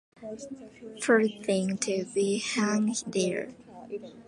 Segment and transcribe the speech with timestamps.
[0.99, 3.49] First thing to be hung there.